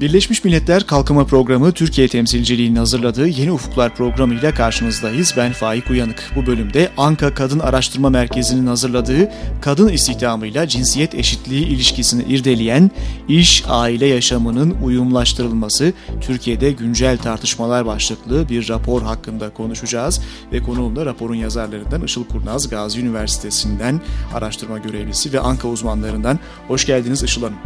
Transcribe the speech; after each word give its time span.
Birleşmiş 0.00 0.44
Milletler 0.44 0.86
Kalkınma 0.86 1.24
Programı 1.24 1.72
Türkiye 1.72 2.08
temsilciliğinin 2.08 2.76
hazırladığı 2.76 3.28
Yeni 3.28 3.52
Ufuklar 3.52 3.94
programıyla 3.94 4.54
karşınızdayız. 4.54 5.34
Ben 5.36 5.52
Faik 5.52 5.90
Uyanık. 5.90 6.32
Bu 6.36 6.46
bölümde 6.46 6.90
Anka 6.96 7.34
Kadın 7.34 7.58
Araştırma 7.58 8.10
Merkezi'nin 8.10 8.66
hazırladığı 8.66 9.32
kadın 9.60 9.88
istihdamıyla 9.88 10.68
cinsiyet 10.68 11.14
eşitliği 11.14 11.66
ilişkisini 11.66 12.22
irdeleyen 12.22 12.90
iş 13.28 13.64
aile 13.68 14.06
yaşamının 14.06 14.76
uyumlaştırılması 14.84 15.92
Türkiye'de 16.20 16.72
güncel 16.72 17.18
tartışmalar 17.18 17.86
başlıklı 17.86 18.48
bir 18.48 18.68
rapor 18.68 19.02
hakkında 19.02 19.50
konuşacağız. 19.50 20.20
Ve 20.52 20.62
konuğum 20.62 20.96
da 20.96 21.06
raporun 21.06 21.34
yazarlarından 21.34 22.04
Işıl 22.04 22.24
Kurnaz 22.24 22.68
Gazi 22.68 23.00
Üniversitesi'nden 23.00 24.00
araştırma 24.34 24.78
görevlisi 24.78 25.32
ve 25.32 25.40
Anka 25.40 25.68
uzmanlarından. 25.68 26.38
Hoş 26.68 26.86
geldiniz 26.86 27.22
Işıl 27.22 27.42
Hanım. 27.42 27.58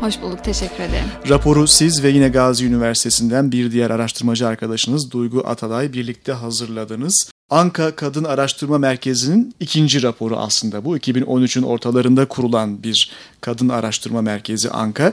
Hoş 0.00 0.22
bulduk, 0.22 0.44
teşekkür 0.44 0.84
ederim. 0.84 1.06
Raporu 1.28 1.66
siz 1.82 2.02
ve 2.02 2.08
yine 2.08 2.28
Gazi 2.28 2.66
Üniversitesi'nden 2.66 3.52
bir 3.52 3.72
diğer 3.72 3.90
araştırmacı 3.90 4.48
arkadaşınız 4.48 5.10
Duygu 5.10 5.42
Atalay 5.46 5.92
birlikte 5.92 6.32
hazırladınız. 6.32 7.30
Anka 7.50 7.96
Kadın 7.96 8.24
Araştırma 8.24 8.78
Merkezi'nin 8.78 9.54
ikinci 9.60 10.02
raporu 10.02 10.36
aslında 10.36 10.84
bu. 10.84 10.96
2013'ün 10.96 11.62
ortalarında 11.62 12.28
kurulan 12.28 12.82
bir 12.82 13.10
kadın 13.40 13.68
araştırma 13.68 14.22
merkezi 14.22 14.70
Anka. 14.70 15.12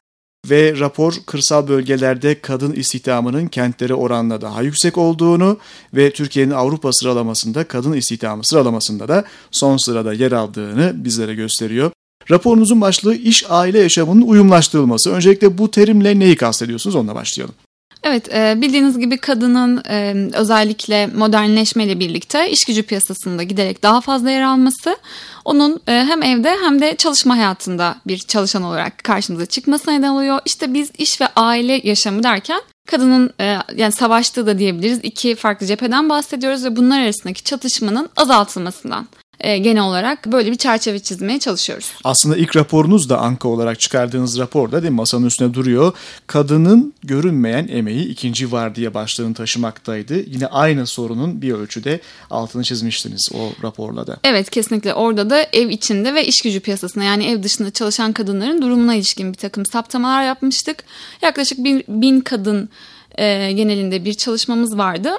Ve 0.50 0.80
rapor 0.80 1.14
kırsal 1.26 1.68
bölgelerde 1.68 2.42
kadın 2.42 2.74
istihdamının 2.74 3.48
kentlere 3.48 3.94
oranla 3.94 4.42
daha 4.42 4.62
yüksek 4.62 4.98
olduğunu 4.98 5.58
ve 5.94 6.14
Türkiye'nin 6.14 6.52
Avrupa 6.52 6.94
sıralamasında 6.94 7.64
kadın 7.64 7.94
istihdamı 7.94 8.46
sıralamasında 8.46 9.08
da 9.08 9.24
son 9.52 9.78
sırada 9.78 10.14
yer 10.14 10.32
aldığını 10.32 10.94
bizlere 10.96 11.36
gösteriyor. 11.36 11.92
Raporunuzun 12.32 12.82
başlığı 12.82 13.16
iş 13.16 13.46
aile 13.50 13.80
yaşamının 13.80 14.22
uyumlaştırılması. 14.22 15.12
Öncelikle 15.12 15.58
bu 15.58 15.72
terimle 15.72 16.20
neyi 16.20 16.36
kastediyorsunuz 16.36 16.96
onunla 16.96 17.16
başlayalım. 17.16 17.56
Evet 18.04 18.34
e, 18.34 18.62
bildiğiniz 18.62 19.00
gibi 19.00 19.18
kadının 19.18 19.84
e, 19.90 20.16
özellikle 20.34 21.08
modernleşmeyle 21.08 22.00
birlikte 22.00 22.52
iş 22.52 22.66
gücü 22.66 22.84
piyasasında 22.84 23.44
giderek 23.44 23.84
daha 23.84 24.02
fazla 24.02 24.30
yer 24.30 24.42
alması 24.42 24.98
onun 25.46 25.80
e, 25.88 25.92
hem 25.92 26.24
evde 26.24 26.58
hem 26.64 26.82
de 26.82 26.96
çalışma 26.96 27.38
hayatında 27.38 27.96
bir 28.08 28.18
çalışan 28.18 28.64
olarak 28.64 29.04
karşımıza 29.04 29.46
çıkmasına 29.46 29.94
neden 29.94 30.10
oluyor. 30.10 30.40
İşte 30.46 30.74
biz 30.74 30.92
iş 30.98 31.22
ve 31.22 31.28
aile 31.36 31.82
yaşamı 31.84 32.24
derken 32.24 32.62
kadının 32.88 33.34
yani 33.76 33.92
savaştığı 33.92 34.48
da 34.48 34.60
diyebiliriz 34.60 35.00
iki 35.04 35.36
farklı 35.36 35.66
cepheden 35.66 36.10
bahsediyoruz 36.10 36.66
ve 36.66 36.76
bunlar 36.76 37.02
arasındaki 37.02 37.44
çatışmanın 37.44 38.10
azaltılmasından 38.18 39.08
e, 39.40 39.58
genel 39.58 39.84
olarak 39.84 40.32
böyle 40.32 40.52
bir 40.52 40.56
çerçeve 40.56 41.00
çizmeye 41.00 41.40
çalışıyoruz. 41.40 41.92
Aslında 42.04 42.38
ilk 42.38 42.56
raporunuz 42.56 43.10
da 43.10 43.20
Anka 43.20 43.48
olarak 43.48 43.80
çıkardığınız 43.80 44.40
raporda 44.40 44.82
değil 44.82 44.92
mi? 44.92 44.96
Masanın 44.96 45.26
üstüne 45.26 45.54
duruyor. 45.54 45.94
Kadının 46.28 46.94
görünmeyen 47.04 47.68
emeği 47.68 48.08
ikinci 48.08 48.52
var 48.52 48.76
diye 48.76 48.94
başlığını 48.94 49.34
taşımaktaydı. 49.34 50.14
Yine 50.28 50.48
aynı 50.48 50.88
sorunun 50.88 51.42
bir 51.42 51.52
ölçüde 51.52 52.00
altını 52.30 52.64
çizmiştiniz 52.64 53.30
o 53.34 53.64
raporla 53.64 54.08
da. 54.08 54.18
Evet 54.24 54.50
kesinlikle 54.50 54.94
orada 54.94 55.30
da 55.30 55.42
ev 55.54 55.70
içinde 55.70 56.16
ve 56.16 56.26
iş 56.26 56.42
gücü 56.42 56.60
piyasasında 56.60 57.04
yani 57.04 57.26
ev 57.26 57.44
dışında 57.44 57.72
çalışan 57.72 58.14
kadınların 58.14 58.62
durumuna 58.62 58.96
ilişkin 58.96 59.34
bir 59.34 59.38
takım 59.38 59.66
saptamalar 59.66 60.24
yapmıştık. 60.24 60.84
Yaklaşık 61.22 61.64
bin, 61.64 61.84
bin 61.88 62.22
kadın 62.22 62.70
e, 63.18 63.52
genelinde 63.52 64.06
bir 64.06 64.14
çalışmamız 64.14 64.78
vardı. 64.78 65.10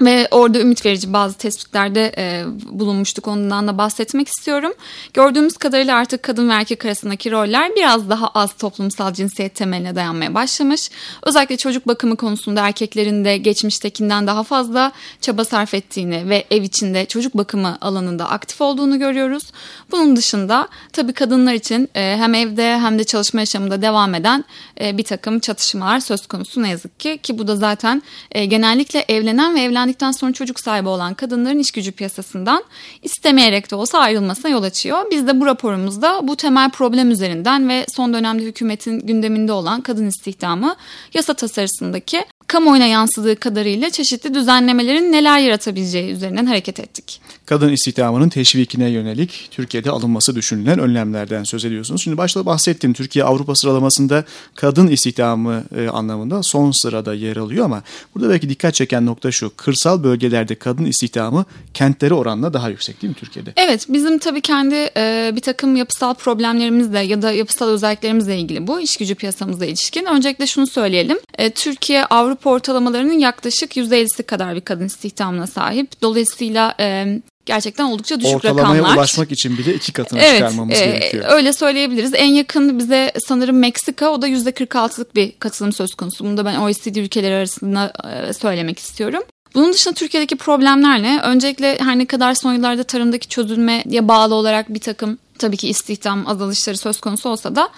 Ve 0.00 0.28
orada 0.30 0.60
ümit 0.60 0.86
verici 0.86 1.12
bazı 1.12 1.38
tespitlerde 1.38 2.12
e, 2.18 2.44
bulunmuştuk. 2.70 3.28
Ondan 3.28 3.68
da 3.68 3.78
bahsetmek 3.78 4.28
istiyorum. 4.28 4.72
Gördüğümüz 5.14 5.56
kadarıyla 5.56 5.96
artık 5.96 6.22
kadın 6.22 6.48
ve 6.48 6.52
erkek 6.52 6.84
arasındaki 6.84 7.30
roller 7.30 7.70
biraz 7.76 8.10
daha 8.10 8.28
az 8.28 8.52
toplumsal 8.52 9.12
cinsiyet 9.12 9.54
temeline 9.54 9.96
dayanmaya 9.96 10.34
başlamış. 10.34 10.90
Özellikle 11.22 11.56
çocuk 11.56 11.86
bakımı 11.86 12.16
konusunda 12.16 12.66
erkeklerin 12.66 13.24
de 13.24 13.36
geçmiştekinden 13.36 14.26
daha 14.26 14.42
fazla 14.42 14.92
çaba 15.20 15.44
sarf 15.44 15.74
ettiğini 15.74 16.28
ve 16.28 16.44
ev 16.50 16.62
içinde 16.62 17.06
çocuk 17.06 17.36
bakımı 17.36 17.78
alanında 17.80 18.30
aktif 18.30 18.60
olduğunu 18.60 18.98
görüyoruz. 18.98 19.42
Bunun 19.90 20.16
dışında 20.16 20.68
tabii 20.92 21.12
kadınlar 21.12 21.54
için 21.54 21.88
e, 21.94 22.16
hem 22.16 22.34
evde 22.34 22.78
hem 22.78 22.98
de 22.98 23.04
çalışma 23.04 23.40
yaşamında 23.40 23.82
devam 23.82 24.14
eden 24.14 24.44
e, 24.80 24.98
bir 24.98 25.04
takım 25.04 25.40
çatışmalar 25.40 26.00
söz 26.00 26.26
konusu 26.26 26.62
ne 26.62 26.70
yazık 26.70 27.00
ki. 27.00 27.18
Ki 27.22 27.38
bu 27.38 27.48
da 27.48 27.56
zaten 27.56 28.02
e, 28.32 28.44
genellikle 28.44 29.04
evlenen 29.08 29.54
ve 29.54 29.60
evlendikten 29.60 29.79
evlendikten 29.80 30.12
sonra 30.12 30.32
çocuk 30.32 30.60
sahibi 30.60 30.88
olan 30.88 31.14
kadınların 31.14 31.58
iş 31.58 31.70
gücü 31.70 31.92
piyasasından 31.92 32.64
istemeyerek 33.02 33.70
de 33.70 33.74
olsa 33.74 33.98
ayrılmasına 33.98 34.50
yol 34.50 34.62
açıyor. 34.62 34.98
Biz 35.10 35.26
de 35.26 35.40
bu 35.40 35.46
raporumuzda 35.46 36.28
bu 36.28 36.36
temel 36.36 36.70
problem 36.70 37.10
üzerinden 37.10 37.68
ve 37.68 37.86
son 37.88 38.14
dönemde 38.14 38.42
hükümetin 38.42 39.00
gündeminde 39.00 39.52
olan 39.52 39.80
kadın 39.80 40.06
istihdamı 40.06 40.76
yasa 41.14 41.34
tasarısındaki 41.34 42.24
kamuoyuna 42.50 42.86
yansıdığı 42.86 43.36
kadarıyla 43.36 43.90
çeşitli 43.90 44.34
düzenlemelerin 44.34 45.12
neler 45.12 45.38
yaratabileceği 45.38 46.12
üzerinden 46.12 46.46
hareket 46.46 46.80
ettik. 46.80 47.20
Kadın 47.46 47.72
istihdamının 47.72 48.28
teşvikine 48.28 48.88
yönelik 48.88 49.48
Türkiye'de 49.50 49.90
alınması 49.90 50.34
düşünülen 50.34 50.78
önlemlerden 50.78 51.44
söz 51.44 51.64
ediyorsunuz. 51.64 52.02
Şimdi 52.02 52.16
başta 52.16 52.46
bahsettim 52.46 52.92
Türkiye 52.92 53.24
Avrupa 53.24 53.54
sıralamasında 53.54 54.24
kadın 54.54 54.86
istihdamı 54.86 55.64
e, 55.76 55.88
anlamında 55.88 56.42
son 56.42 56.70
sırada 56.82 57.14
yer 57.14 57.36
alıyor 57.36 57.64
ama 57.64 57.82
burada 58.14 58.30
belki 58.30 58.48
dikkat 58.48 58.74
çeken 58.74 59.06
nokta 59.06 59.32
şu. 59.32 59.52
Kırsal 59.56 60.04
bölgelerde 60.04 60.54
kadın 60.54 60.84
istihdamı 60.84 61.44
kentlere 61.74 62.14
oranla 62.14 62.52
daha 62.52 62.68
yüksek 62.68 63.02
değil 63.02 63.10
mi 63.10 63.16
Türkiye'de? 63.20 63.52
Evet 63.56 63.86
bizim 63.88 64.18
tabii 64.18 64.40
kendi 64.40 64.90
e, 64.96 65.32
bir 65.36 65.40
takım 65.40 65.76
yapısal 65.76 66.14
problemlerimizle 66.14 67.00
ya 67.00 67.22
da 67.22 67.32
yapısal 67.32 67.68
özelliklerimizle 67.68 68.38
ilgili 68.38 68.66
bu 68.66 68.80
iş 68.80 68.96
gücü 68.96 69.14
piyasamızla 69.14 69.66
ilişkin. 69.66 70.04
Öncelikle 70.04 70.46
şunu 70.46 70.66
söyleyelim. 70.66 71.18
E, 71.38 71.50
Türkiye 71.50 72.04
Avrupa 72.04 72.39
Avrupa 72.40 72.50
ortalamalarının 72.50 73.18
yaklaşık 73.18 73.76
%50'si 73.76 74.22
kadar 74.22 74.54
bir 74.54 74.60
kadın 74.60 74.86
istihdamına 74.86 75.46
sahip. 75.46 76.02
Dolayısıyla 76.02 76.74
e, 76.80 77.18
gerçekten 77.46 77.84
oldukça 77.84 78.20
düşük 78.20 78.36
Ortalamaya 78.36 78.62
rakamlar. 78.62 78.78
Ortalamaya 78.78 79.00
ulaşmak 79.00 79.32
için 79.32 79.58
bile 79.58 79.74
iki 79.74 79.92
katına 79.92 80.20
evet, 80.20 80.38
çıkarmamız 80.38 80.80
e, 80.80 80.84
gerekiyor. 80.84 81.24
Öyle 81.28 81.52
söyleyebiliriz. 81.52 82.12
En 82.14 82.26
yakın 82.26 82.78
bize 82.78 83.12
sanırım 83.28 83.58
Meksika 83.58 84.10
o 84.10 84.22
da 84.22 84.28
%46'lık 84.28 85.14
bir 85.14 85.32
katılım 85.38 85.72
söz 85.72 85.94
konusu. 85.94 86.24
Bunu 86.24 86.36
da 86.36 86.44
ben 86.44 86.56
OECD 86.56 86.96
ülkeleri 86.96 87.34
arasında 87.34 87.92
e, 88.28 88.32
söylemek 88.32 88.78
istiyorum. 88.78 89.22
Bunun 89.54 89.72
dışında 89.72 89.94
Türkiye'deki 89.94 90.36
problemler 90.36 91.02
ne? 91.02 91.20
Öncelikle 91.20 91.78
her 91.78 91.98
ne 91.98 92.06
kadar 92.06 92.34
son 92.34 92.52
yıllarda 92.52 92.84
tarımdaki 92.84 93.28
çözülmeye 93.28 94.08
bağlı 94.08 94.34
olarak 94.34 94.74
bir 94.74 94.80
takım 94.80 95.18
tabii 95.38 95.56
ki 95.56 95.68
istihdam 95.68 96.26
azalışları 96.26 96.76
söz 96.76 97.00
konusu 97.00 97.28
olsa 97.28 97.56
da 97.56 97.68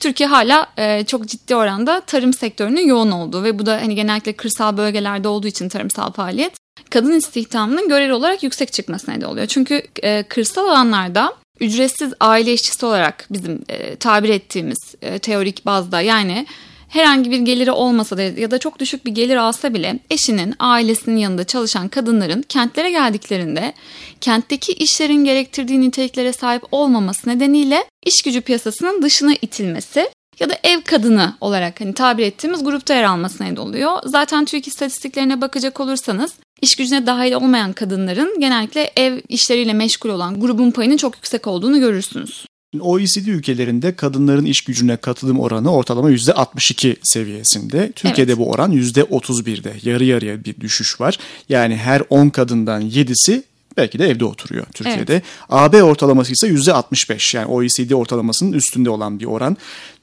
Türkiye 0.00 0.28
hala 0.28 0.66
e, 0.76 1.04
çok 1.04 1.26
ciddi 1.26 1.56
oranda 1.56 2.00
tarım 2.00 2.32
sektörünün 2.32 2.86
yoğun 2.86 3.10
olduğu 3.10 3.44
ve 3.44 3.58
bu 3.58 3.66
da 3.66 3.76
hani 3.76 3.94
genellikle 3.94 4.32
kırsal 4.32 4.76
bölgelerde 4.76 5.28
olduğu 5.28 5.46
için 5.46 5.68
tarımsal 5.68 6.12
faaliyet 6.12 6.52
kadın 6.90 7.12
istihdamının 7.12 7.88
göreli 7.88 8.12
olarak 8.12 8.42
yüksek 8.42 8.72
çıkmasına 8.72 9.14
neden 9.14 9.26
oluyor. 9.26 9.46
Çünkü 9.46 9.82
e, 10.02 10.22
kırsal 10.22 10.68
alanlarda 10.68 11.34
ücretsiz 11.60 12.12
aile 12.20 12.52
işçisi 12.52 12.86
olarak 12.86 13.26
bizim 13.30 13.62
e, 13.68 13.96
tabir 13.96 14.28
ettiğimiz 14.28 14.94
e, 15.02 15.18
teorik 15.18 15.66
bazda 15.66 16.00
yani 16.00 16.46
herhangi 16.90 17.30
bir 17.30 17.38
geliri 17.38 17.70
olmasa 17.70 18.16
da 18.16 18.22
ya 18.22 18.50
da 18.50 18.58
çok 18.58 18.78
düşük 18.78 19.06
bir 19.06 19.10
gelir 19.10 19.36
alsa 19.36 19.74
bile 19.74 19.98
eşinin, 20.10 20.54
ailesinin 20.58 21.16
yanında 21.16 21.44
çalışan 21.44 21.88
kadınların 21.88 22.42
kentlere 22.42 22.90
geldiklerinde 22.90 23.72
kentteki 24.20 24.72
işlerin 24.72 25.24
gerektirdiği 25.24 25.80
niteliklere 25.80 26.32
sahip 26.32 26.62
olmaması 26.72 27.28
nedeniyle 27.28 27.84
iş 28.06 28.22
gücü 28.22 28.40
piyasasının 28.40 29.02
dışına 29.02 29.34
itilmesi 29.42 30.10
ya 30.40 30.50
da 30.50 30.54
ev 30.64 30.80
kadını 30.80 31.34
olarak 31.40 31.80
hani 31.80 31.94
tabir 31.94 32.26
ettiğimiz 32.26 32.64
grupta 32.64 32.94
yer 32.94 33.04
almasına 33.04 33.46
neden 33.46 33.56
oluyor. 33.56 33.98
Zaten 34.04 34.44
TÜİK 34.44 34.68
istatistiklerine 34.68 35.40
bakacak 35.40 35.80
olursanız 35.80 36.32
iş 36.62 36.76
gücüne 36.76 37.06
dahil 37.06 37.32
olmayan 37.32 37.72
kadınların 37.72 38.40
genellikle 38.40 38.92
ev 38.96 39.20
işleriyle 39.28 39.72
meşgul 39.72 40.10
olan 40.10 40.40
grubun 40.40 40.70
payının 40.70 40.96
çok 40.96 41.16
yüksek 41.16 41.46
olduğunu 41.46 41.80
görürsünüz. 41.80 42.49
OECD 42.78 43.26
ülkelerinde 43.26 43.96
kadınların 43.96 44.44
iş 44.44 44.60
gücüne 44.60 44.96
katılım 44.96 45.40
oranı 45.40 45.72
ortalama 45.72 46.10
%62 46.10 46.96
seviyesinde. 47.02 47.92
Türkiye'de 47.92 48.32
evet. 48.32 48.40
bu 48.40 48.50
oran 48.50 48.72
%31'de. 48.72 49.72
Yarı 49.82 50.04
yarıya 50.04 50.44
bir 50.44 50.60
düşüş 50.60 51.00
var. 51.00 51.18
Yani 51.48 51.76
her 51.76 52.02
10 52.10 52.28
kadından 52.28 52.82
7'si 52.82 53.42
belki 53.76 53.98
de 53.98 54.06
evde 54.06 54.24
oturuyor 54.24 54.66
Türkiye'de. 54.74 55.12
Evet. 55.12 55.22
AB 55.48 55.82
ortalaması 55.82 56.32
ise 56.32 56.48
%65 56.48 57.36
yani 57.36 57.46
OECD 57.46 57.90
ortalamasının 57.90 58.52
üstünde 58.52 58.90
olan 58.90 59.20
bir 59.20 59.24
oran. 59.24 59.56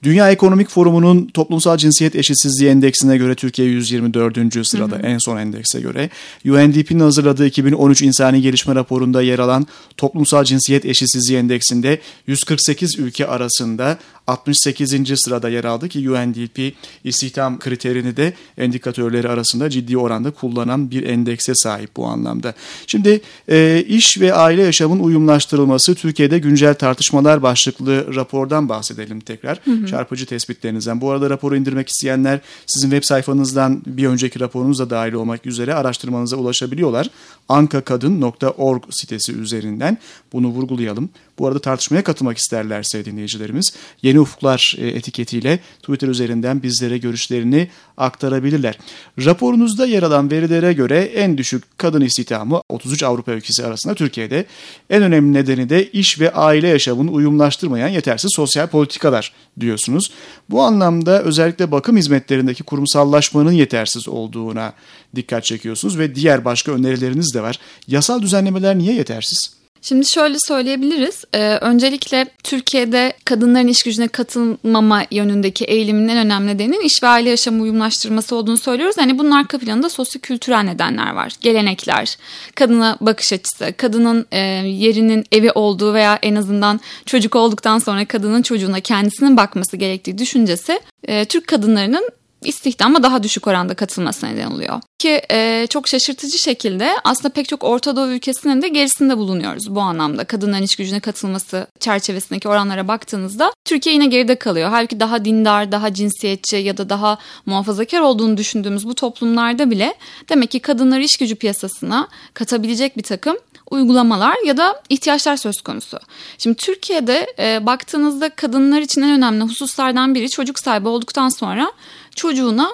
Dünya 0.03 0.31
Ekonomik 0.31 0.69
Forumu'nun 0.69 1.25
toplumsal 1.25 1.77
cinsiyet 1.77 2.15
eşitsizliği 2.15 2.69
endeksine 2.71 3.17
göre 3.17 3.35
Türkiye 3.35 3.67
124. 3.67 4.67
sırada 4.67 4.95
hı 4.95 4.99
hı. 4.99 5.07
en 5.07 5.17
son 5.17 5.37
endekse 5.37 5.81
göre. 5.81 6.09
UNDP'nin 6.45 6.99
hazırladığı 6.99 7.47
2013 7.47 8.01
İnsani 8.01 8.41
Gelişme 8.41 8.75
Raporu'nda 8.75 9.21
yer 9.21 9.39
alan 9.39 9.67
toplumsal 9.97 10.43
cinsiyet 10.43 10.85
eşitsizliği 10.85 11.39
endeksinde 11.39 12.01
148 12.27 12.99
ülke 12.99 13.27
arasında 13.27 13.97
68. 14.27 15.19
sırada 15.19 15.49
yer 15.49 15.63
aldı 15.63 15.89
ki 15.89 16.09
UNDP 16.09 16.73
istihdam 17.03 17.59
kriterini 17.59 18.17
de 18.17 18.33
endikatörleri 18.57 19.29
arasında 19.29 19.69
ciddi 19.69 19.97
oranda 19.97 20.31
kullanan 20.31 20.91
bir 20.91 21.03
endekse 21.03 21.55
sahip 21.55 21.95
bu 21.97 22.05
anlamda. 22.05 22.53
Şimdi 22.87 23.21
e, 23.49 23.83
iş 23.87 24.19
ve 24.19 24.33
aile 24.33 24.61
yaşamın 24.61 24.99
uyumlaştırılması 24.99 25.95
Türkiye'de 25.95 26.39
güncel 26.39 26.73
tartışmalar 26.73 27.41
başlıklı 27.43 28.15
rapordan 28.15 28.69
bahsedelim 28.69 29.19
tekrar. 29.19 29.59
Hı 29.65 29.71
hı. 29.71 29.87
Çarpıcı 29.87 30.25
tespitlerinizden. 30.25 31.01
Bu 31.01 31.11
arada 31.11 31.29
raporu 31.29 31.55
indirmek 31.55 31.89
isteyenler 31.89 32.39
sizin 32.65 32.89
web 32.89 33.03
sayfanızdan 33.03 33.81
bir 33.85 34.07
önceki 34.07 34.39
raporunuz 34.39 34.79
da 34.79 34.89
dahil 34.89 35.13
olmak 35.13 35.45
üzere 35.45 35.73
araştırmanıza 35.73 36.37
ulaşabiliyorlar. 36.37 37.09
ankakadın.org 37.49 38.83
sitesi 38.89 39.33
üzerinden 39.33 39.97
bunu 40.33 40.47
vurgulayalım. 40.47 41.09
Bu 41.39 41.47
arada 41.47 41.59
tartışmaya 41.59 42.03
katılmak 42.03 42.37
isterlerse 42.37 43.05
dinleyicilerimiz 43.05 43.73
Yeni 44.01 44.19
Ufuklar 44.19 44.75
e, 44.77 44.87
etiketiyle 44.87 45.59
Twitter 45.79 46.07
üzerinden 46.07 46.63
bizlere 46.63 46.97
görüşlerini 46.97 47.69
aktarabilirler. 47.97 48.77
Raporunuzda 49.25 49.85
yer 49.85 50.03
alan 50.03 50.31
verilere 50.31 50.73
göre 50.73 50.99
en 50.99 51.37
düşük 51.37 51.77
kadın 51.77 52.01
istihdamı 52.01 52.61
33 52.69 53.03
Avrupa 53.03 53.31
ülkesi 53.31 53.65
arasında 53.65 53.95
Türkiye'de. 53.95 54.45
En 54.89 55.03
önemli 55.03 55.33
nedeni 55.33 55.69
de 55.69 55.91
iş 55.91 56.19
ve 56.19 56.33
aile 56.33 56.67
yaşamını 56.67 57.11
uyumlaştırmayan 57.11 57.87
yetersiz 57.87 58.31
sosyal 58.35 58.67
politikalar 58.67 59.33
diyorsunuz. 59.59 60.11
Bu 60.49 60.61
anlamda 60.61 61.23
özellikle 61.23 61.71
bakım 61.71 61.97
hizmetlerindeki 61.97 62.63
kurumsallaşmanın 62.63 63.51
yetersiz 63.51 64.07
olduğuna 64.07 64.73
dikkat 65.15 65.43
çekiyorsunuz 65.43 65.99
ve 65.99 66.15
diğer 66.15 66.45
başka 66.45 66.71
önerileriniz 66.71 67.33
de 67.33 67.41
var. 67.41 67.59
Yasal 67.87 68.21
düzenlemeler 68.21 68.77
niye 68.77 68.93
yetersiz? 68.93 69.56
Şimdi 69.81 70.05
şöyle 70.13 70.37
söyleyebiliriz. 70.47 71.23
Ee, 71.33 71.57
öncelikle 71.61 72.25
Türkiye'de 72.43 73.13
kadınların 73.25 73.67
iş 73.67 73.83
gücüne 73.83 74.07
katılmama 74.07 75.03
yönündeki 75.11 75.65
eğilimin 75.65 76.07
en 76.07 76.17
önemli 76.17 76.47
nedeninin 76.47 76.81
iş 76.81 77.03
ve 77.03 77.07
aile 77.07 77.29
yaşamı 77.29 77.63
uyumlaştırması 77.63 78.35
olduğunu 78.35 78.57
söylüyoruz. 78.57 78.97
Hani 78.97 79.19
bunun 79.19 79.31
arka 79.31 79.57
planında 79.57 79.89
sosyo-kültürel 79.89 80.63
nedenler 80.63 81.11
var. 81.11 81.33
Gelenekler, 81.41 82.17
kadına 82.55 82.97
bakış 83.01 83.33
açısı, 83.33 83.73
kadının 83.77 84.25
e, 84.31 84.39
yerinin 84.67 85.25
evi 85.31 85.51
olduğu 85.51 85.93
veya 85.93 86.19
en 86.21 86.35
azından 86.35 86.79
çocuk 87.05 87.35
olduktan 87.35 87.79
sonra 87.79 88.05
kadının 88.05 88.41
çocuğuna 88.41 88.79
kendisinin 88.79 89.37
bakması 89.37 89.77
gerektiği 89.77 90.17
düşüncesi 90.17 90.79
e, 91.03 91.25
Türk 91.25 91.47
kadınlarının 91.47 92.09
istihdama 92.41 93.03
daha 93.03 93.23
düşük 93.23 93.47
oranda 93.47 93.73
katılmasına 93.73 94.29
neden 94.29 94.51
oluyor. 94.51 94.81
Ki 94.99 95.21
e, 95.31 95.67
çok 95.69 95.87
şaşırtıcı 95.87 96.37
şekilde 96.37 96.91
aslında 97.03 97.29
pek 97.29 97.49
çok 97.49 97.63
Orta 97.63 97.95
Doğu 97.95 98.07
ülkesinin 98.07 98.61
de 98.61 98.67
gerisinde 98.67 99.17
bulunuyoruz 99.17 99.75
bu 99.75 99.81
anlamda. 99.81 100.23
Kadınların 100.23 100.63
iş 100.63 100.75
gücüne 100.75 100.99
katılması 100.99 101.67
çerçevesindeki 101.79 102.49
oranlara 102.49 102.87
baktığınızda 102.87 103.51
Türkiye 103.65 103.95
yine 103.95 104.05
geride 104.05 104.35
kalıyor. 104.35 104.69
Halbuki 104.69 104.99
daha 104.99 105.25
dindar, 105.25 105.71
daha 105.71 105.93
cinsiyetçi 105.93 106.55
ya 106.55 106.77
da 106.77 106.89
daha 106.89 107.17
muhafazakar 107.45 108.01
olduğunu 108.01 108.37
düşündüğümüz 108.37 108.87
bu 108.87 108.95
toplumlarda 108.95 109.71
bile 109.71 109.93
demek 110.29 110.51
ki 110.51 110.59
kadınları 110.59 111.03
iş 111.03 111.17
gücü 111.17 111.35
piyasasına 111.35 112.07
katabilecek 112.33 112.97
bir 112.97 113.03
takım 113.03 113.37
uygulamalar 113.71 114.35
ya 114.45 114.57
da 114.57 114.81
ihtiyaçlar 114.89 115.37
söz 115.37 115.61
konusu. 115.61 115.99
Şimdi 116.37 116.57
Türkiye'de 116.57 117.27
e, 117.39 117.65
baktığınızda 117.65 118.29
kadınlar 118.29 118.81
için 118.81 119.01
en 119.01 119.11
önemli 119.11 119.43
hususlardan 119.43 120.15
biri 120.15 120.29
çocuk 120.29 120.59
sahibi 120.59 120.87
olduktan 120.87 121.29
sonra 121.29 121.71
çocuğuna 122.15 122.69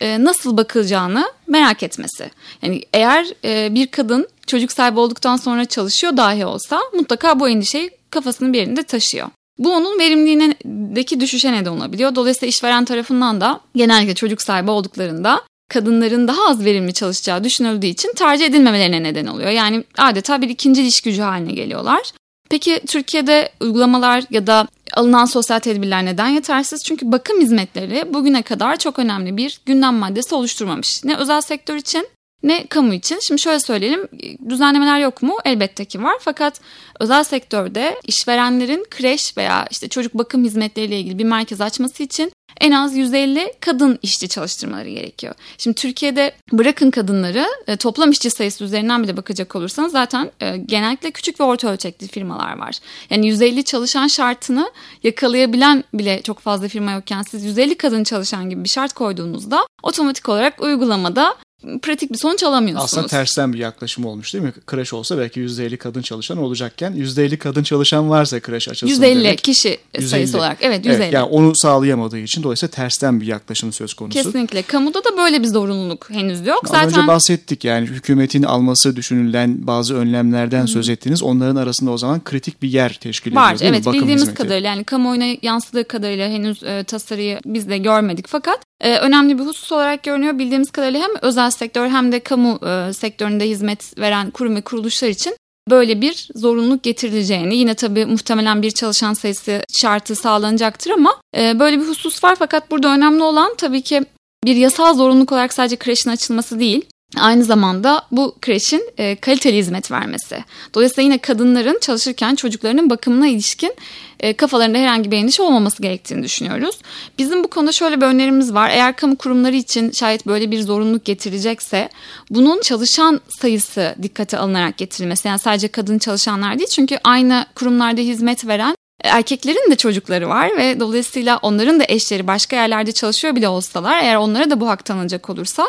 e, 0.00 0.24
nasıl 0.24 0.56
bakılacağını 0.56 1.32
merak 1.46 1.82
etmesi. 1.82 2.30
Yani 2.62 2.82
eğer 2.92 3.26
e, 3.44 3.74
bir 3.74 3.86
kadın 3.86 4.28
çocuk 4.46 4.72
sahibi 4.72 5.00
olduktan 5.00 5.36
sonra 5.36 5.64
çalışıyor 5.64 6.16
dahi 6.16 6.46
olsa 6.46 6.80
mutlaka 6.92 7.40
bu 7.40 7.48
endişeyi 7.48 7.90
kafasının 8.10 8.52
bir 8.52 8.58
yerinde 8.58 8.82
taşıyor. 8.82 9.28
Bu 9.58 9.74
onun 9.74 9.98
verimliliğindeki 9.98 11.20
düşüşe 11.20 11.52
neden 11.52 11.70
olabiliyor. 11.70 12.14
Dolayısıyla 12.14 12.48
işveren 12.48 12.84
tarafından 12.84 13.40
da 13.40 13.60
genellikle 13.76 14.14
çocuk 14.14 14.42
sahibi 14.42 14.70
olduklarında 14.70 15.42
kadınların 15.68 16.28
daha 16.28 16.48
az 16.48 16.64
verimli 16.64 16.92
çalışacağı 16.92 17.44
düşünüldüğü 17.44 17.86
için 17.86 18.12
tercih 18.16 18.46
edilmemelerine 18.46 19.02
neden 19.02 19.26
oluyor. 19.26 19.50
Yani 19.50 19.84
adeta 19.98 20.42
bir 20.42 20.48
ikinci 20.48 20.86
iş 20.86 21.00
gücü 21.00 21.22
haline 21.22 21.52
geliyorlar. 21.52 22.12
Peki 22.50 22.80
Türkiye'de 22.86 23.52
uygulamalar 23.60 24.24
ya 24.30 24.46
da 24.46 24.66
alınan 24.92 25.24
sosyal 25.24 25.58
tedbirler 25.58 26.04
neden 26.04 26.28
yetersiz? 26.28 26.84
Çünkü 26.84 27.12
bakım 27.12 27.40
hizmetleri 27.40 28.14
bugüne 28.14 28.42
kadar 28.42 28.76
çok 28.76 28.98
önemli 28.98 29.36
bir 29.36 29.60
gündem 29.66 29.94
maddesi 29.94 30.34
oluşturmamış. 30.34 31.04
Ne 31.04 31.16
özel 31.16 31.40
sektör 31.40 31.76
için 31.76 32.08
ne 32.42 32.66
kamu 32.66 32.94
için. 32.94 33.18
Şimdi 33.22 33.40
şöyle 33.40 33.60
söyleyelim 33.60 34.08
düzenlemeler 34.48 34.98
yok 34.98 35.22
mu? 35.22 35.36
Elbette 35.44 35.84
ki 35.84 36.02
var 36.02 36.16
fakat 36.20 36.60
özel 37.00 37.24
sektörde 37.24 38.00
işverenlerin 38.04 38.86
kreş 38.90 39.36
veya 39.36 39.66
işte 39.70 39.88
çocuk 39.88 40.14
bakım 40.14 40.44
hizmetleriyle 40.44 41.00
ilgili 41.00 41.18
bir 41.18 41.24
merkez 41.24 41.60
açması 41.60 42.02
için 42.02 42.32
en 42.60 42.72
az 42.72 42.96
150 42.96 43.52
kadın 43.60 43.98
işçi 44.02 44.28
çalıştırmaları 44.28 44.88
gerekiyor. 44.88 45.34
Şimdi 45.58 45.74
Türkiye'de 45.74 46.32
bırakın 46.52 46.90
kadınları 46.90 47.46
e, 47.66 47.76
toplam 47.76 48.10
işçi 48.10 48.30
sayısı 48.30 48.64
üzerinden 48.64 49.02
bile 49.02 49.16
bakacak 49.16 49.56
olursanız 49.56 49.92
zaten 49.92 50.30
e, 50.40 50.56
genellikle 50.56 51.10
küçük 51.10 51.40
ve 51.40 51.44
orta 51.44 51.68
ölçekli 51.68 52.08
firmalar 52.08 52.58
var. 52.58 52.78
Yani 53.10 53.26
150 53.26 53.64
çalışan 53.64 54.06
şartını 54.06 54.72
yakalayabilen 55.02 55.84
bile 55.94 56.22
çok 56.22 56.38
fazla 56.38 56.68
firma 56.68 56.92
yokken 56.92 57.22
siz 57.22 57.44
150 57.44 57.74
kadın 57.74 58.04
çalışan 58.04 58.50
gibi 58.50 58.64
bir 58.64 58.68
şart 58.68 58.92
koyduğunuzda 58.92 59.66
otomatik 59.82 60.28
olarak 60.28 60.62
uygulamada 60.62 61.36
pratik 61.82 62.12
bir 62.12 62.18
sonuç 62.18 62.42
alamıyorsunuz. 62.42 62.84
Aslında 62.92 63.06
tersten 63.06 63.52
bir 63.52 63.58
yaklaşım 63.58 64.04
olmuş 64.04 64.34
değil 64.34 64.44
mi? 64.44 64.52
Kreş 64.66 64.92
olsa 64.92 65.18
belki 65.18 65.40
%50 65.40 65.76
kadın 65.76 66.02
çalışan 66.02 66.38
olacakken 66.38 66.92
%50 66.92 67.36
kadın 67.36 67.62
çalışan 67.62 68.10
varsa 68.10 68.40
kreş 68.40 68.68
açılsın 68.68 68.94
150 68.94 69.24
demek. 69.24 69.38
kişi 69.38 69.78
150. 69.94 70.08
sayısı 70.08 70.38
olarak. 70.38 70.58
Evet 70.60 70.86
150. 70.86 71.02
Evet, 71.02 71.12
yani 71.12 71.24
onu 71.24 71.52
sağlayamadığı 71.54 72.18
için 72.18 72.42
dolayısıyla 72.42 72.70
tersten 72.70 73.20
bir 73.20 73.26
yaklaşım 73.26 73.72
söz 73.72 73.94
konusu. 73.94 74.22
Kesinlikle. 74.22 74.62
Kamuda 74.62 75.04
da 75.04 75.16
böyle 75.16 75.42
bir 75.42 75.48
zorunluluk 75.48 76.10
henüz 76.10 76.46
yok. 76.46 76.60
Az 76.64 76.70
Zaten... 76.70 76.88
önce 76.88 77.06
bahsettik 77.06 77.64
yani 77.64 77.86
hükümetin 77.86 78.42
alması 78.42 78.96
düşünülen 78.96 79.66
bazı 79.66 79.94
önlemlerden 79.94 80.62
Hı. 80.62 80.68
söz 80.68 80.88
ettiniz. 80.88 81.22
Onların 81.22 81.56
arasında 81.56 81.90
o 81.90 81.98
zaman 81.98 82.24
kritik 82.24 82.62
bir 82.62 82.68
yer 82.68 82.98
teşkil 83.00 83.30
ediyor 83.30 83.42
Var 83.42 83.56
evet 83.60 83.86
Bakım 83.86 84.00
bildiğimiz 84.00 84.22
hizmeti. 84.22 84.42
kadarıyla 84.42 84.68
yani 84.68 84.84
kamuoyuna 84.84 85.36
yansıdığı 85.42 85.88
kadarıyla 85.88 86.28
henüz 86.28 86.62
e, 86.62 86.84
tasarıyı 86.84 87.40
biz 87.46 87.68
de 87.68 87.78
görmedik. 87.78 88.28
Fakat 88.28 88.60
e, 88.84 88.98
önemli 88.98 89.38
bir 89.38 89.44
husus 89.44 89.72
olarak 89.72 90.02
görünüyor. 90.02 90.38
Bildiğimiz 90.38 90.70
kadarıyla 90.70 91.00
hem 91.00 91.10
özel 91.22 91.50
sektör 91.50 91.88
hem 91.88 92.12
de 92.12 92.20
kamu 92.20 92.58
e, 92.66 92.92
sektöründe 92.92 93.48
hizmet 93.48 93.98
veren 93.98 94.30
kurum 94.30 94.56
ve 94.56 94.60
kuruluşlar 94.60 95.08
için 95.08 95.36
böyle 95.70 96.00
bir 96.00 96.28
zorunluluk 96.34 96.82
getirileceğini 96.82 97.56
yine 97.56 97.74
tabii 97.74 98.06
muhtemelen 98.06 98.62
bir 98.62 98.70
çalışan 98.70 99.14
sayısı 99.14 99.62
şartı 99.80 100.14
sağlanacaktır 100.14 100.90
ama 100.90 101.16
e, 101.36 101.58
böyle 101.58 101.80
bir 101.80 101.84
husus 101.84 102.24
var 102.24 102.36
fakat 102.38 102.70
burada 102.70 102.88
önemli 102.94 103.22
olan 103.22 103.54
tabii 103.58 103.82
ki 103.82 104.02
bir 104.44 104.56
yasal 104.56 104.94
zorunluluk 104.94 105.32
olarak 105.32 105.52
sadece 105.52 105.76
kreşin 105.76 106.10
açılması 106.10 106.60
değil 106.60 106.84
aynı 107.20 107.44
zamanda 107.44 108.02
bu 108.10 108.34
kreşin 108.42 108.90
e, 108.98 109.16
kaliteli 109.16 109.56
hizmet 109.56 109.90
vermesi. 109.90 110.44
Dolayısıyla 110.74 111.02
yine 111.02 111.18
kadınların 111.18 111.78
çalışırken 111.80 112.34
çocuklarının 112.34 112.90
bakımına 112.90 113.26
ilişkin 113.26 113.74
e, 114.20 114.32
kafalarında 114.32 114.78
herhangi 114.78 115.10
bir 115.10 115.16
endişe 115.16 115.42
olmaması 115.42 115.82
gerektiğini 115.82 116.22
düşünüyoruz. 116.22 116.78
Bizim 117.18 117.44
bu 117.44 117.48
konuda 117.48 117.72
şöyle 117.72 118.00
bir 118.00 118.06
önerimiz 118.06 118.54
var. 118.54 118.70
Eğer 118.70 118.96
kamu 118.96 119.16
kurumları 119.16 119.56
için 119.56 119.90
şayet 119.90 120.26
böyle 120.26 120.50
bir 120.50 120.62
zorunluluk 120.62 121.04
getirecekse 121.04 121.88
bunun 122.30 122.60
çalışan 122.60 123.20
sayısı 123.40 123.94
dikkate 124.02 124.38
alınarak 124.38 124.76
getirilmesi. 124.76 125.28
Yani 125.28 125.38
sadece 125.38 125.68
kadın 125.68 125.98
çalışanlar 125.98 126.58
değil 126.58 126.68
çünkü 126.68 126.98
aynı 127.04 127.46
kurumlarda 127.54 128.00
hizmet 128.00 128.46
veren 128.46 128.76
erkeklerin 129.04 129.70
de 129.70 129.76
çocukları 129.76 130.28
var 130.28 130.56
ve 130.56 130.80
dolayısıyla 130.80 131.38
onların 131.42 131.80
da 131.80 131.84
eşleri 131.88 132.26
başka 132.26 132.56
yerlerde 132.56 132.92
çalışıyor 132.92 133.36
bile 133.36 133.48
olsalar 133.48 134.02
eğer 134.02 134.16
onlara 134.16 134.50
da 134.50 134.60
bu 134.60 134.68
hak 134.68 134.84
tanınacak 134.84 135.30
olursa 135.30 135.66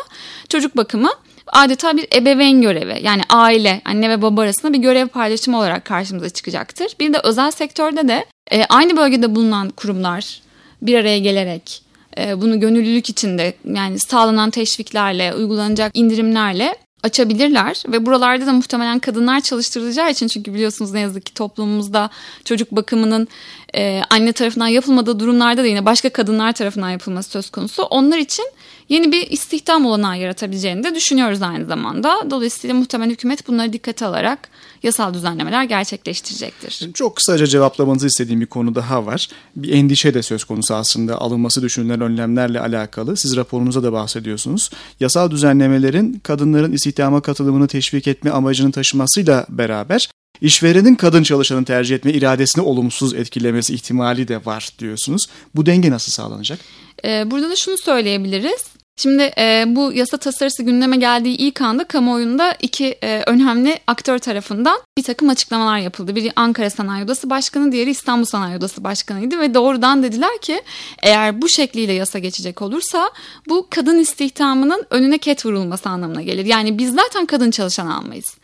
çocuk 0.48 0.76
bakımı 0.76 1.10
adeta 1.52 1.96
bir 1.96 2.08
ebeveyn 2.16 2.62
görevi 2.62 3.00
yani 3.02 3.22
aile 3.28 3.82
anne 3.84 4.10
ve 4.10 4.22
baba 4.22 4.42
arasında 4.42 4.72
bir 4.72 4.78
görev 4.78 5.08
paylaşımı 5.08 5.58
olarak 5.58 5.84
karşımıza 5.84 6.28
çıkacaktır. 6.28 6.92
Bir 7.00 7.12
de 7.12 7.20
özel 7.24 7.50
sektörde 7.50 8.08
de 8.08 8.24
e, 8.52 8.64
aynı 8.64 8.96
bölgede 8.96 9.34
bulunan 9.34 9.70
kurumlar 9.70 10.40
bir 10.82 10.94
araya 10.94 11.18
gelerek 11.18 11.82
e, 12.18 12.40
bunu 12.40 12.60
gönüllülük 12.60 13.10
içinde 13.10 13.54
yani 13.64 13.98
sağlanan 13.98 14.50
teşviklerle 14.50 15.34
uygulanacak 15.34 15.90
indirimlerle 15.94 16.76
açabilirler 17.02 17.82
ve 17.88 18.06
buralarda 18.06 18.46
da 18.46 18.52
muhtemelen 18.52 18.98
kadınlar 18.98 19.40
çalıştırılacağı 19.40 20.10
için 20.10 20.28
çünkü 20.28 20.54
biliyorsunuz 20.54 20.92
ne 20.92 21.00
yazık 21.00 21.26
ki 21.26 21.34
toplumumuzda 21.34 22.10
çocuk 22.44 22.72
bakımının 22.72 23.28
e, 23.74 24.02
anne 24.10 24.32
tarafından 24.32 24.66
yapılmadığı 24.66 25.20
durumlarda 25.20 25.62
da 25.62 25.66
yine 25.66 25.84
başka 25.84 26.08
kadınlar 26.08 26.52
tarafından 26.52 26.90
yapılması 26.90 27.30
söz 27.30 27.50
konusu. 27.50 27.82
Onlar 27.82 28.18
için 28.18 28.46
yeni 28.88 29.12
bir 29.12 29.30
istihdam 29.30 29.86
olanağı 29.86 30.18
yaratabileceğini 30.18 30.84
de 30.84 30.94
düşünüyoruz 30.94 31.42
aynı 31.42 31.66
zamanda. 31.66 32.30
Dolayısıyla 32.30 32.76
muhtemelen 32.76 33.10
hükümet 33.10 33.48
bunları 33.48 33.72
dikkate 33.72 34.06
alarak 34.06 34.48
yasal 34.82 35.14
düzenlemeler 35.14 35.64
gerçekleştirecektir. 35.64 36.92
Çok 36.92 37.16
kısaca 37.16 37.46
cevaplamanızı 37.46 38.06
istediğim 38.06 38.40
bir 38.40 38.46
konu 38.46 38.74
daha 38.74 39.06
var. 39.06 39.28
Bir 39.56 39.72
endişe 39.72 40.14
de 40.14 40.22
söz 40.22 40.44
konusu 40.44 40.74
aslında 40.74 41.20
alınması 41.20 41.62
düşünülen 41.62 42.00
önlemlerle 42.00 42.60
alakalı. 42.60 43.16
Siz 43.16 43.36
raporunuzda 43.36 43.82
da 43.82 43.92
bahsediyorsunuz. 43.92 44.70
Yasal 45.00 45.30
düzenlemelerin 45.30 46.20
kadınların 46.22 46.72
istihdama 46.72 47.20
katılımını 47.20 47.68
teşvik 47.68 48.08
etme 48.08 48.30
amacını 48.30 48.72
taşımasıyla 48.72 49.46
beraber 49.48 50.08
işverenin 50.40 50.94
kadın 50.94 51.22
çalışanın 51.22 51.64
tercih 51.64 51.96
etme 51.96 52.12
iradesini 52.12 52.64
olumsuz 52.64 53.14
etkilemesi 53.14 53.74
ihtimali 53.74 54.28
de 54.28 54.44
var 54.44 54.70
diyorsunuz. 54.78 55.26
Bu 55.54 55.66
denge 55.66 55.90
nasıl 55.90 56.12
sağlanacak? 56.12 56.58
Ee, 57.04 57.30
burada 57.30 57.50
da 57.50 57.56
şunu 57.56 57.76
söyleyebiliriz. 57.76 58.76
Şimdi 58.98 59.32
e, 59.38 59.64
bu 59.66 59.92
yasa 59.92 60.16
tasarısı 60.16 60.62
gündeme 60.62 60.96
geldiği 60.96 61.36
ilk 61.36 61.60
anda 61.60 61.84
kamuoyunda 61.84 62.56
iki 62.62 62.86
e, 63.02 63.22
önemli 63.26 63.78
aktör 63.86 64.18
tarafından 64.18 64.80
bir 64.98 65.02
takım 65.02 65.28
açıklamalar 65.28 65.78
yapıldı. 65.78 66.16
Biri 66.16 66.32
Ankara 66.36 66.70
Sanayi 66.70 67.04
Odası 67.04 67.30
Başkanı, 67.30 67.72
diğeri 67.72 67.90
İstanbul 67.90 68.24
Sanayi 68.24 68.56
Odası 68.56 68.84
Başkanı'ydı 68.84 69.38
ve 69.40 69.54
doğrudan 69.54 70.02
dediler 70.02 70.38
ki 70.42 70.62
eğer 71.02 71.42
bu 71.42 71.48
şekliyle 71.48 71.92
yasa 71.92 72.18
geçecek 72.18 72.62
olursa 72.62 73.10
bu 73.48 73.66
kadın 73.70 73.98
istihdamının 73.98 74.86
önüne 74.90 75.18
ket 75.18 75.46
vurulması 75.46 75.88
anlamına 75.88 76.22
gelir. 76.22 76.44
Yani 76.44 76.78
biz 76.78 76.94
zaten 76.94 77.26
kadın 77.26 77.50
çalışan 77.50 77.86
almayız. 77.86 78.36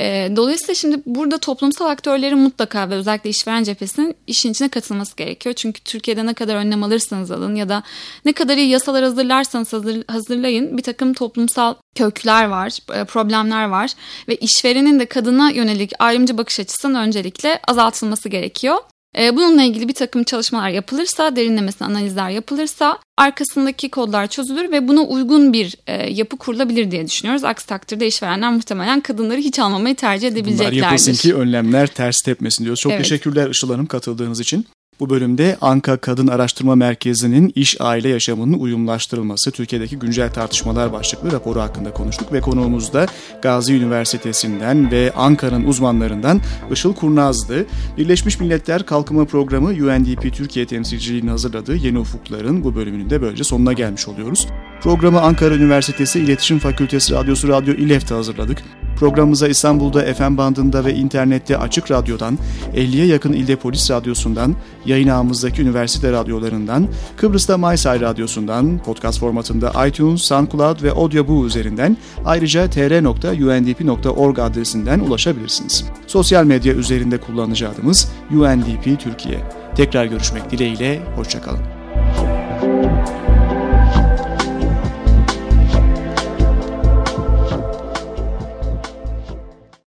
E, 0.00 0.32
dolayısıyla 0.36 0.74
şimdi 0.74 1.02
burada 1.06 1.38
toplumsal 1.38 1.86
aktörlerin 1.86 2.38
mutlaka 2.38 2.90
ve 2.90 2.94
özellikle 2.94 3.30
işveren 3.30 3.64
cephesinin 3.64 4.14
işin 4.26 4.50
içine 4.50 4.68
katılması 4.68 5.16
gerekiyor. 5.16 5.54
Çünkü 5.54 5.80
Türkiye'de 5.80 6.26
ne 6.26 6.34
kadar 6.34 6.56
önlem 6.56 6.82
alırsanız 6.82 7.30
alın 7.30 7.54
ya 7.54 7.68
da 7.68 7.82
ne 8.24 8.32
kadar 8.32 8.56
iyi 8.56 8.68
yasalar 8.68 9.04
hazırlarsanız 9.04 9.72
hazır, 9.72 10.04
hazırlayın 10.08 10.76
bir 10.78 10.82
takım 10.82 11.14
toplumsal 11.14 11.74
kökler 11.94 12.44
var, 12.44 12.78
e, 12.94 13.04
problemler 13.04 13.64
var 13.64 13.90
ve 14.28 14.36
işverenin 14.36 15.00
de 15.00 15.06
kadına 15.06 15.50
yönelik 15.50 15.92
ayrımcı 15.98 16.38
bakış 16.38 16.60
açısının 16.60 16.94
öncelikle 16.94 17.60
azaltılması 17.68 18.28
gerekiyor. 18.28 18.76
Ee, 19.18 19.36
bununla 19.36 19.62
ilgili 19.62 19.88
bir 19.88 19.94
takım 19.94 20.24
çalışmalar 20.24 20.68
yapılırsa, 20.68 21.36
derinlemesine 21.36 21.88
analizler 21.88 22.30
yapılırsa 22.30 22.98
arkasındaki 23.18 23.90
kodlar 23.90 24.26
çözülür 24.26 24.70
ve 24.70 24.88
buna 24.88 25.00
uygun 25.00 25.52
bir 25.52 25.76
e, 25.86 26.10
yapı 26.10 26.36
kurulabilir 26.36 26.90
diye 26.90 27.06
düşünüyoruz. 27.06 27.44
Aksi 27.44 27.66
takdirde 27.66 28.06
işverenler 28.06 28.52
muhtemelen 28.52 29.00
kadınları 29.00 29.40
hiç 29.40 29.58
almamayı 29.58 29.94
tercih 29.94 30.28
edebileceklerdir. 30.28 30.76
Bunlar 30.76 30.90
yapılsın 30.90 31.12
ki 31.12 31.34
önlemler 31.34 31.86
ters 31.86 32.22
tepmesin 32.22 32.64
diyoruz. 32.64 32.80
Çok 32.80 32.92
evet. 32.92 33.02
teşekkürler 33.02 33.50
Işıl 33.50 33.70
Hanım 33.70 33.86
katıldığınız 33.86 34.40
için. 34.40 34.66
Bu 35.00 35.10
bölümde 35.10 35.56
Anka 35.60 35.96
Kadın 35.96 36.26
Araştırma 36.26 36.74
Merkezi'nin 36.74 37.52
iş 37.54 37.80
aile 37.80 38.08
yaşamının 38.08 38.58
uyumlaştırılması, 38.58 39.50
Türkiye'deki 39.50 39.98
güncel 39.98 40.32
tartışmalar 40.32 40.92
başlıklı 40.92 41.32
raporu 41.32 41.60
hakkında 41.60 41.92
konuştuk 41.92 42.32
ve 42.32 42.40
konuğumuz 42.40 42.92
da 42.92 43.06
Gazi 43.42 43.74
Üniversitesi'nden 43.74 44.90
ve 44.90 45.12
Ankara'nın 45.16 45.64
uzmanlarından 45.64 46.40
Işıl 46.72 46.94
Kurnaz'dı. 46.94 47.66
Birleşmiş 47.96 48.40
Milletler 48.40 48.86
Kalkınma 48.86 49.24
Programı 49.24 49.68
UNDP 49.68 50.34
Türkiye 50.34 50.66
temsilciliğini 50.66 51.30
hazırladığı 51.30 51.76
Yeni 51.76 51.98
Ufuklar'ın 51.98 52.64
bu 52.64 52.74
bölümünün 52.74 53.10
de 53.10 53.22
böylece 53.22 53.44
sonuna 53.44 53.72
gelmiş 53.72 54.08
oluyoruz. 54.08 54.48
Programı 54.82 55.20
Ankara 55.20 55.54
Üniversitesi 55.54 56.20
İletişim 56.20 56.58
Fakültesi 56.58 57.14
Radyosu 57.14 57.48
Radyo 57.48 57.74
İLEF'te 57.74 58.14
hazırladık. 58.14 58.62
Programımıza 58.96 59.48
İstanbul'da 59.48 60.14
FM 60.14 60.36
bandında 60.36 60.84
ve 60.84 60.94
internette 60.94 61.58
Açık 61.58 61.90
Radyo'dan, 61.90 62.38
50'ye 62.74 63.06
yakın 63.06 63.32
ilde 63.32 63.56
polis 63.56 63.90
radyosundan, 63.90 64.54
yayın 64.86 65.08
ağımızdaki 65.08 65.62
üniversite 65.62 66.12
radyolarından, 66.12 66.88
Kıbrıs'ta 67.16 67.58
MySay 67.58 68.00
Radyosu'ndan, 68.00 68.78
podcast 68.78 69.20
formatında 69.20 69.86
iTunes, 69.86 70.22
SoundCloud 70.22 70.82
ve 70.82 70.92
Audioboo 70.92 71.46
üzerinden 71.46 71.96
ayrıca 72.24 72.70
tr.undp.org 72.70 74.38
adresinden 74.38 75.00
ulaşabilirsiniz. 75.00 75.84
Sosyal 76.06 76.44
medya 76.44 76.74
üzerinde 76.74 77.18
kullanıcı 77.18 77.68
adımız 77.68 78.12
UNDP 78.30 79.00
Türkiye. 79.00 79.40
Tekrar 79.76 80.04
görüşmek 80.04 80.50
dileğiyle, 80.50 81.00
hoşçakalın. 81.16 81.73